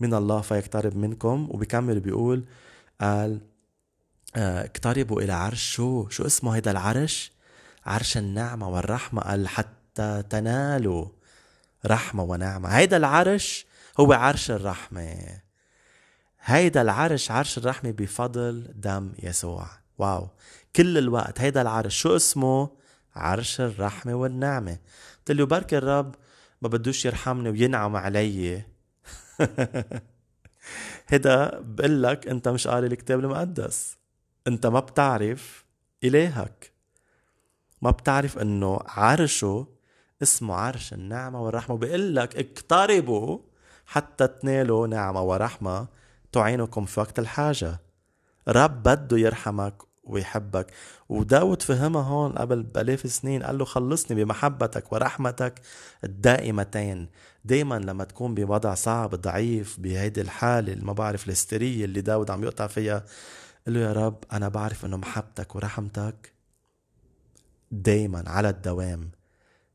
[0.00, 1.48] من الله فيقترب منكم.
[1.50, 2.44] وبكمل بيقول
[3.00, 3.40] قال
[4.36, 7.32] آه، اقتربوا إلى عرش شو؟ شو اسمه هيدا العرش؟
[7.86, 9.22] عرش النعمة والرحمة.
[9.22, 11.06] قال حتى تنالوا
[11.86, 12.68] رحمة ونعمة.
[12.68, 13.66] هيدا العرش
[14.00, 15.40] هو عرش الرحمة.
[16.40, 19.83] هيدا العرش عرش الرحمة بفضل دم يسوع.
[19.98, 20.28] واو.
[20.76, 22.00] كل الوقت هيدا العرش.
[22.00, 22.70] شو اسمه؟
[23.14, 24.78] عرش الرحمة والنعمة.
[25.18, 26.14] قلت له بركي الرب
[26.62, 28.64] ما بدوش يرحمني وينعم علي.
[31.08, 33.96] هيدا بقول لك أنت مش قاري الكتاب المقدس.
[34.46, 35.64] أنت ما بتعرف
[36.04, 36.72] إلهك.
[37.82, 39.66] ما بتعرف إنه عرشه
[40.22, 41.74] اسمه عرش النعمة والرحمة.
[41.74, 43.38] وبيقول لك اقتربوا
[43.86, 45.88] حتى تنالوا نعمة ورحمة
[46.32, 47.83] تعينكم في وقت الحاجة.
[48.48, 50.66] رب بده يرحمك ويحبك.
[51.08, 55.60] وداود فهمها هون قبل بآلاف سنين قال له خلصني بمحبتك ورحمتك
[56.04, 57.08] الدائمتين.
[57.44, 62.44] دايما لما تكون بوضع صعب ضعيف بهيدي الحالة اللي ما بعرف الهستيرية اللي داود عم
[62.44, 63.04] يقطع فيها
[63.66, 66.32] قل له يا رب أنا بعرف إنه محبتك ورحمتك
[67.70, 69.10] دايما على الدوام.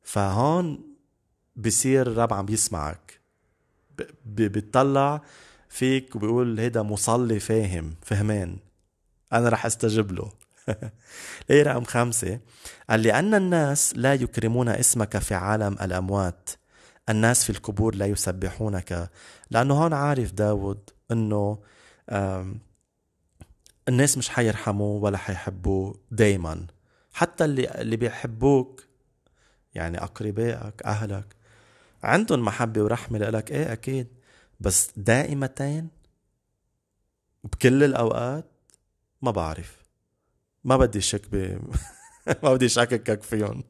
[0.03, 0.79] فهون
[1.55, 3.19] بصير الرب عم يسمعك.
[4.25, 5.21] بيطلع
[5.69, 8.57] فيك وبيقول هيدا مصلي فاهم فهمان.
[9.33, 10.31] أنا رح أستجب له.
[11.49, 12.39] ليه رقم خمسة؟
[12.89, 16.49] قال لأن الناس لا يكرمون اسمك في عالم الأموات.
[17.09, 19.09] الناس في القبور لا يسبحونك.
[19.51, 21.59] لأنه هون عارف داود أنه
[23.89, 26.67] الناس مش حيرحموا ولا حيحبوا دايما.
[27.13, 28.83] حتى اللي اللي بيحبوك
[29.75, 31.35] يعني أقربائك أهلك
[32.03, 34.18] عندهم محبة ورحمة لك إيه أكيد.
[34.59, 35.89] بس دائمتين
[37.43, 38.45] بكل الأوقات
[39.21, 39.77] ما بعرف.
[40.63, 41.59] ما بدي شك ب
[42.43, 43.63] ما بدي شككك فيهم.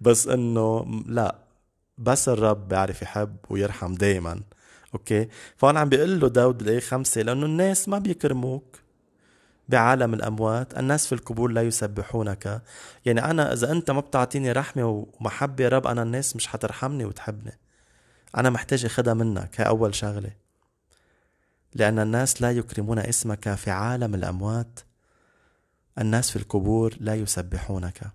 [0.00, 1.38] بس إنه لا
[1.98, 4.40] بس الرب بيعرف يحب ويرحم دايما.
[4.94, 8.78] أوكي؟ فهون عم بيقول له داود بالايه خمسة؟ لأنه الناس ما بيكرموك
[9.68, 10.78] بعالم الأموات.
[10.78, 12.62] الناس في القبور لا يسبحونك.
[13.04, 17.58] يعني أنا إذا أنت ما بتعطيني رحمة ومحبة يا رب أنا الناس مش حترحمني وتحبني.
[18.36, 20.30] أنا محتاج اخدها منك هي اول شغلة.
[21.74, 24.80] لأن الناس لا يكرمون اسمك في عالم الأموات.
[25.98, 28.10] الناس في القبور لا يسبحونك.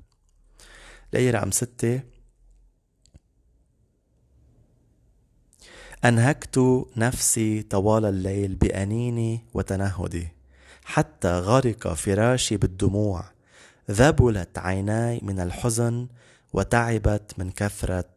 [1.14, 2.02] الآية رقم ستة.
[6.06, 10.28] أنهكت نفسي طوال الليل بأنيني وتنهدي.
[10.86, 13.24] حتى غرق فراشي بالدموع.
[13.92, 16.08] ذبلت عيناي من الحزن
[16.54, 18.10] وتعبت من كثرة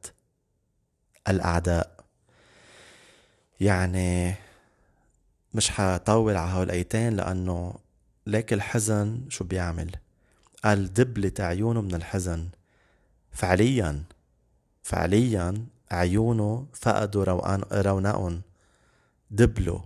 [1.31, 2.05] الأعداء.
[3.61, 4.35] يعني
[5.55, 7.75] مش حطول على هول الآيتين لأنه
[8.27, 9.91] ليك الحزن شو بيعمل؟
[10.65, 12.49] قال دبلت عيونه من الحزن.
[13.33, 14.03] فعليا
[14.83, 18.43] فعليا عيونه فقدوا روقان رونقهم.
[19.31, 19.81] دبلوا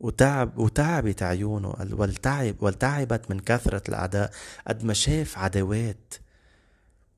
[0.00, 4.30] وتعب وتعبت عيونه والتعب والتعبت من كثرة الأعداء.
[4.68, 6.14] قد ما شاف عداوات.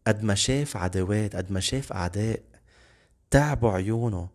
[0.09, 2.43] قد ما شاف عداوات قد ما شاف أعداء
[3.31, 4.29] تعبوا عيونه.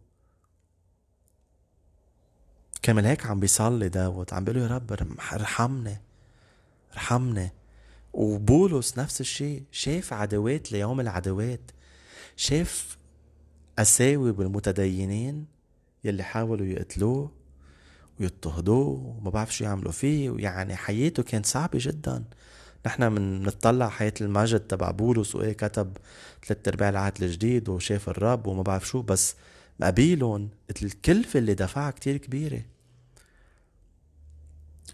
[2.81, 4.91] كمان هيك عم بيصلي داود عم بيقول يا رب
[5.33, 6.01] ارحمني
[6.93, 7.51] ارحمني
[8.13, 11.71] وبولس نفس الشيء شاف عدوات ليوم العدوات
[12.36, 12.97] شاف
[13.79, 15.45] قساوي بالمتدينين
[16.03, 17.31] يلي حاولوا يقتلوه
[18.19, 22.23] ويضطهدوه وما بعرف شو يعملوا فيه ويعني حياته كانت صعبة جدا.
[22.86, 25.98] نحن من نطلع حياة المجد تبع بولس وإيه كتب
[26.46, 29.36] ثلاث أرباع العهد الجديد وشاف الرب وما بعرف شو بس
[29.80, 30.50] مقابيلهم
[30.84, 32.62] الكلفة اللي دفعها كتير كبيرة.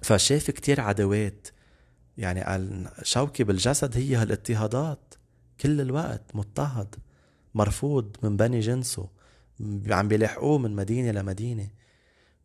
[0.02, 1.47] فشاف كتير عدوات
[2.17, 2.56] يعني
[3.02, 5.13] الشوكة بالجسد هي هالاضطهادات.
[5.62, 6.95] كل الوقت مضطهد
[7.56, 9.10] مرفوض من بني جنسه
[9.89, 11.67] عم بيلاحقوه من مدينة لمدينة.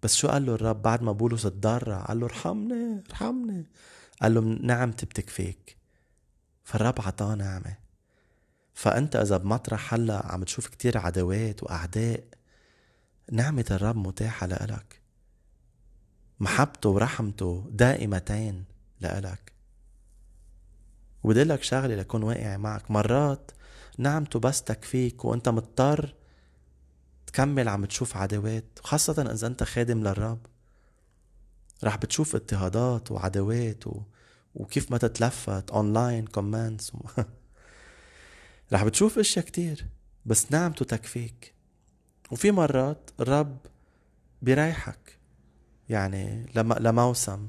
[0.03, 3.67] بس شو قال له الرب بعد ما بولس تضرع قال له ارحمني ارحمني.
[4.23, 5.77] قال له نعمتي بتكفيك
[6.65, 7.77] فالرب عطاه نعمة.
[8.75, 12.25] فأنت إذا بمطرح هلا عم تشوف كتير عدوات وأعداء
[13.33, 15.01] نعمة الرب متاحة لإلك.
[16.41, 18.65] محبته ورحمته دائمتين
[19.01, 19.53] لإلك.
[21.25, 22.91] وبدي لك شغلة لكون واقع معك.
[22.91, 23.51] مرات
[23.99, 26.15] نعمته بس تكفيك وأنت مضطر
[27.27, 30.47] تكمل عم تشوف عداوات خاصة إذا أنت خادم للرب.
[31.85, 34.03] رح بتشوف اضطهادات وعداوات و...
[34.55, 36.99] وكيف ما تتلفت online comments و...
[38.73, 39.87] رح بتشوف إشياء كتير
[40.27, 41.55] بس نعمته تكفيك.
[42.31, 43.57] وفي مرات الرب
[44.43, 45.19] بيريحك.
[45.89, 47.49] يعني لما لموسم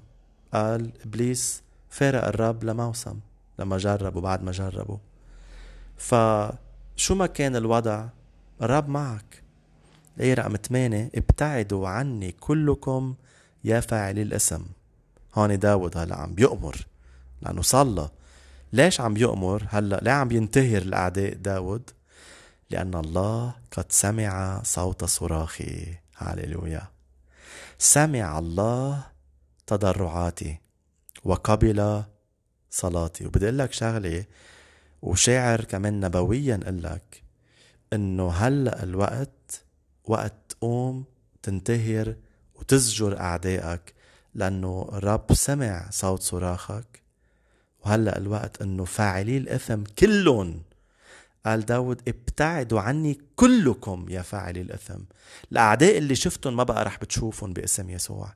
[0.54, 3.20] قال إبليس فارق الرب لموسم
[3.60, 5.00] لما جرب وبعد ما جربه.
[5.98, 8.08] فشو ما كان الوضع
[8.62, 9.44] الرب معك.
[10.20, 13.16] إيه رقم ثمانية ابتعدوا عني كلكم
[13.66, 14.66] يا فاعلي الاسم.
[15.36, 16.88] هون داود هلا عم بيأمر.
[17.42, 18.10] لأنه صلى.
[18.74, 21.90] ليش عم بيأمر؟ هلا ليه عم ينتهر الأعداء داود؟
[22.70, 25.96] لأن الله قد سمع صوت صراخي.
[26.18, 26.88] هاليلويا
[27.78, 29.04] سمع الله
[29.68, 30.60] تضرعاتي
[31.24, 32.04] وقبل
[32.72, 33.26] صلاتي.
[33.26, 34.26] وبدي أقول لك شغلة
[35.02, 37.24] وشاعر كمان نبويا لك
[37.94, 39.64] إنه هلا الوقت
[40.06, 41.06] وقت تقوم
[41.44, 42.16] تنتهر
[42.66, 43.94] وتزجر أعدائك
[44.36, 47.02] لأنه الرب سمع صوت صراخك.
[47.86, 50.62] وهلأ الوقت إنه فاعلي الإثم كلهم.
[51.46, 55.00] قال داود ابتعدوا عني كلكم يا فاعلي الإثم.
[55.52, 58.34] الأعداء اللي شفتهم ما بقى رح بتشوفهم باسم يسوع.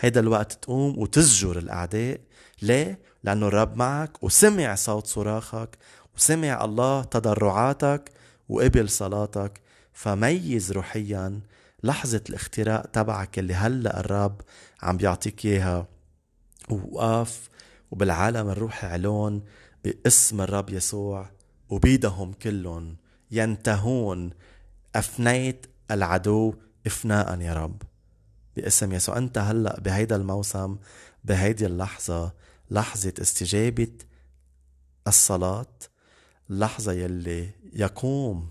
[0.00, 2.20] هيدا الوقت تقوم وتزجر الأعداء.
[2.62, 5.78] ليه؟ لأنه الرب معك وسمع صوت صراخك
[6.16, 8.10] وسمع الله تضرعاتك
[8.48, 9.60] وقبل صلاتك.
[9.92, 11.40] فميز روحيا
[11.82, 14.40] لحظة الاختراق تبعك اللي هلأ الرب
[14.82, 15.88] عم بيعطيك إياها.
[16.70, 17.48] ووقف
[17.90, 19.44] وبالعالم الروحي علون
[19.84, 21.30] باسم الرب يسوع
[21.70, 22.96] وبيدهم كلهم.
[23.30, 24.30] ينتهون
[24.96, 26.54] أفنيت العدو
[26.86, 27.82] إفناء يا رب.
[28.56, 29.18] باسم يسوع.
[29.18, 30.76] أنت هلأ بهيدا الموسم
[31.24, 32.32] بهيدي اللحظة
[32.70, 33.92] لحظة استجابة
[35.08, 35.66] الصلاة
[36.50, 38.48] اللحظة يلي يقوم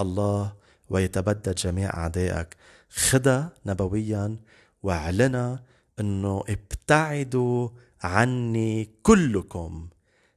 [0.00, 0.52] الله
[0.92, 2.56] ويتبدد جميع أعدائك.
[2.90, 4.36] خدها نبويا
[4.82, 5.62] واعلنها
[6.00, 7.68] إنه ابتعدوا
[8.02, 9.88] عني كلكم.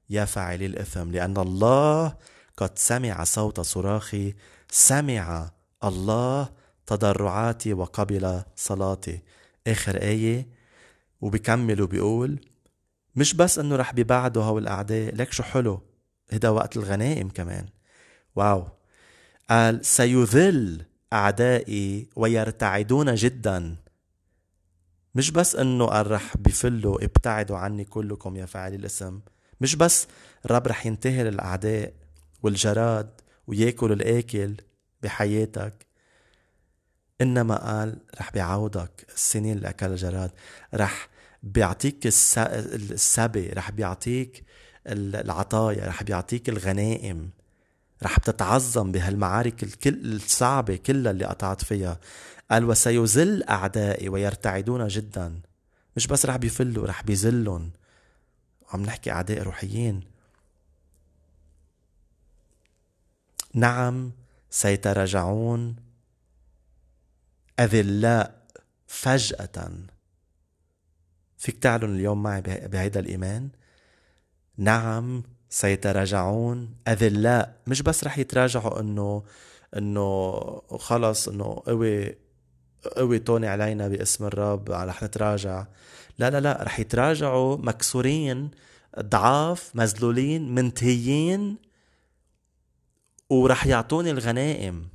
[0.10, 2.16] يا فاعلي الإثم لأن الله
[2.58, 4.36] قد سمع صوت صراخي
[4.72, 5.52] سمع
[5.84, 6.50] الله
[6.86, 9.22] تضرعاتي وقبل صلاتي.
[9.68, 10.48] آخر آية
[11.22, 12.40] وبكمل وبيقول
[13.16, 15.82] مش بس إنه رح بيبعدوا هول الأعداء لك شو حلو؟
[16.32, 17.66] هدا وقت الغنائم كمان.
[18.36, 18.75] واو.
[19.50, 23.76] قال سيذل أعدائي ويرتعدون جدا.
[25.16, 29.20] مش بس إنه قال رح بفلوا ابتعدوا عني كلكم يا فاعلي الاسم.
[29.62, 30.08] مش بس
[30.46, 31.94] الرب رح ينتهر الاعداء
[32.44, 33.10] والجراد
[33.48, 34.56] ويأكل الأكل
[35.04, 35.86] بحياتك
[37.22, 40.32] إنما قال رح بيعوضك السنين اللي اكلها الجراد.
[40.74, 41.10] رح
[41.44, 44.44] بيعطيك السبي رح بيعطيك
[44.88, 47.30] العطايا رح بيعطيك الغنائم.
[48.04, 52.00] رح بتتعظم بهالمعارك الكل الصعبة كلها اللي قطعت فيها.
[52.52, 55.42] قال وسيذل أعدائي ويرتعدون جدا.
[55.96, 57.72] مش بس رح بيفلوا رح بيذلهم
[58.74, 60.04] عم نحكي أعداء روحيين.
[63.54, 64.12] نعم
[64.50, 65.76] سيتراجعون
[67.60, 68.46] أذلاء
[68.88, 69.72] فجأة.
[71.38, 73.50] فيك تعلن اليوم معي بهيدا الإيمان؟
[74.58, 75.24] نعم
[75.56, 76.76] سيتراجعون.
[76.88, 79.24] أذلاء مش بس رح يتراجعوا إنه
[79.78, 80.32] إنه
[80.78, 82.16] خلص إنه قوي
[82.98, 85.66] قوي توني علينا باسم الرب رح نتراجع.
[86.18, 88.52] لا لا لا رح يتراجعوا مكسورين
[89.00, 91.58] ضعاف مذلولين منتهيين
[93.30, 94.90] ورح يعطوني الغنائم.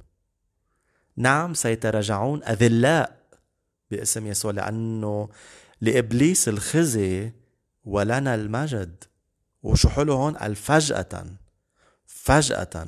[1.16, 2.44] نعم سيتراجعون.
[2.44, 3.16] أذلاء
[3.90, 5.28] باسم يسوع لأنه
[5.80, 7.32] لإبليس الخزي
[7.84, 9.04] ولنا المجد.
[9.62, 11.24] وشو حلو هون قال فجأة.
[12.06, 12.86] فجأة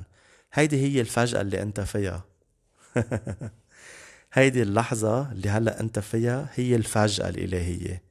[0.52, 2.24] هيدي هي الفجأة اللي أنت فيها.
[4.32, 8.02] هيدي اللحظة اللي هلأ أنت فيها هي الفجأة الإلهية.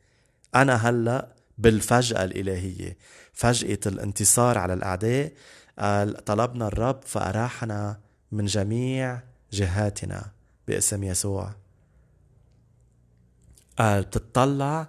[0.55, 2.97] أنا هلأ بالفجأة الإلهية.
[3.34, 5.32] فجأة الانتصار على الأعداء
[5.80, 7.99] قال طلبنا الرب فأراحنا
[8.32, 9.20] من جميع
[9.51, 10.32] جهاتنا
[10.68, 11.51] باسم يسوع.
[13.80, 14.88] قال بتطلع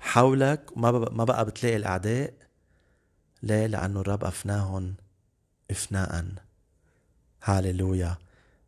[0.00, 2.32] حولك ما ما بقى بتلاقي الأعداء.
[3.44, 4.94] ليه؟ لأنه الرب أفناهن
[5.70, 6.24] إفناء.
[7.44, 8.16] هاليلويا.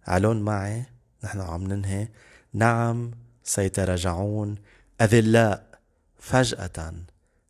[0.07, 0.87] علون معي؟
[1.25, 2.09] نحن عم ننهي.
[2.53, 3.11] نعم
[3.45, 4.55] سيتراجعون.
[5.01, 5.81] أذلاء.
[6.19, 6.95] فجأة.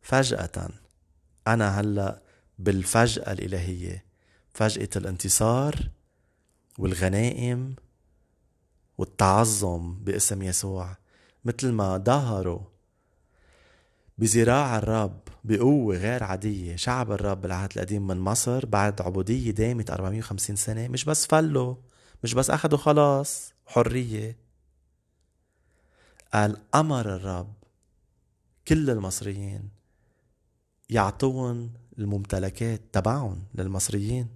[0.01, 0.69] فجأة.
[1.47, 2.21] أنا هلأ
[2.59, 4.05] بالفجأة الإلهية.
[4.53, 5.89] فجأة الانتصار
[6.77, 7.75] والغنائم
[8.97, 10.97] والتعظم باسم يسوع.
[11.45, 12.61] مثل ما ظهروا
[14.17, 16.75] بزراع الرب بقوة غير عادية.
[16.75, 21.75] شعب الرب بالعهد القديم من مصر بعد عبودية دامت 450 سنة مش بس فلوا
[22.23, 24.37] مش بس أخدوا خلاص حرية.
[26.33, 27.53] قال أمر الرب
[28.67, 29.69] كل المصريين
[30.89, 34.27] يعطون الممتلكات تبعهم للمصريين.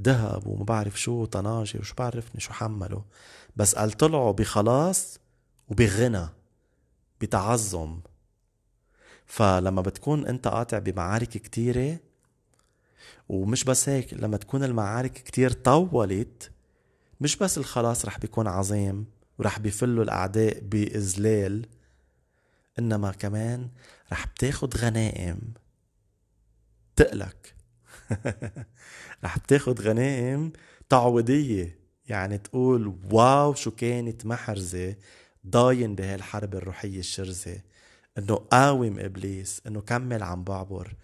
[0.00, 3.02] ذهب وما بعرف شو طناجر وشو بعرفني شو حملوا.
[3.56, 5.18] بس قال طلعوا بخلاص
[5.68, 6.28] وبغنى
[7.20, 8.00] بتعظم.
[9.26, 11.98] فلما بتكون انت قاطع بمعارك كتيرة
[13.28, 16.50] ومش بس هيك لما تكون المعارك كتير طولت
[17.20, 19.06] مش بس الخلاص رح بيكون عظيم
[19.38, 21.66] ورح بيفلوا الأعداء بإذلال
[22.78, 23.68] إنما كمان
[24.12, 25.40] رح بتاخد غنائم
[26.96, 27.54] تقلك.
[29.24, 30.52] رح بتاخد غنائم
[30.88, 31.78] تعويضية.
[32.06, 34.96] يعني تقول واو شو كانت محرزة
[35.46, 37.60] ضاين بهالحرب الروحية الشرسة
[38.18, 40.94] إنه قاوم إبليس إنه كمل عم بعبر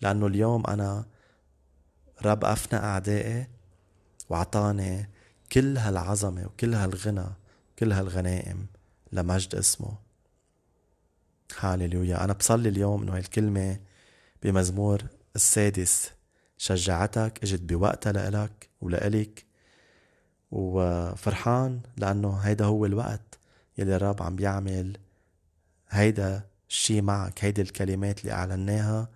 [0.00, 1.06] لأنه اليوم أنا
[2.22, 3.46] رب أفنى أعدائي
[4.30, 5.10] وعطاني
[5.52, 7.26] كل هالعظمة وكل هالغنى
[7.78, 8.66] كل هالغنائم
[9.12, 9.98] لمجد اسمه.
[11.58, 12.24] هاليلويا.
[12.24, 13.80] أنا بصلي اليوم إنه هالكلمة
[14.42, 15.02] بمزمور
[15.36, 16.10] السادس.
[16.58, 19.44] شجعتك إجت بوقتها لإلك ولإلك
[20.50, 23.38] وفرحان لأنه هيدا هو الوقت
[23.78, 24.96] يلي الرب عم بيعمل
[25.88, 29.08] هيدا الشي معك هيدي الكلمات اللي أعلناها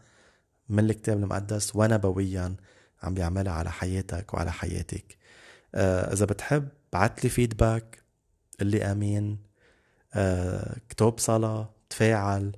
[0.69, 2.57] من الكتاب المقدس ونبويا
[3.03, 5.17] عم بيعملها على حياتك وعلى حياتك.
[5.75, 8.03] آه إذا بتحب بعت لي فيدباك
[8.61, 9.39] اللي أمين.
[10.15, 12.57] آه كتب صلاة تفاعل.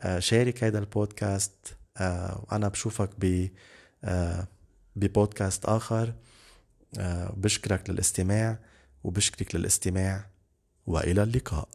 [0.00, 1.76] آه شارك هيدا البودكاست.
[1.96, 3.48] آه وأنا بشوفك ب
[4.04, 4.46] آه
[4.96, 6.14] ببودكاست آخر.
[6.98, 8.58] آه بشكرك للاستماع
[9.04, 10.26] وبشكرك للاستماع.
[10.86, 11.68] وإلى اللقاء.